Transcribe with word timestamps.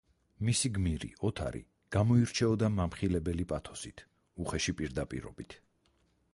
მისი 0.47 0.69
გმირი, 0.77 1.09
ოთარი 1.29 1.61
გამოირჩეოდა 1.97 2.71
მამხილებელი 2.79 3.47
პათოსით, 3.53 4.05
უხეში 4.47 4.79
პირდაპირობით. 4.81 5.59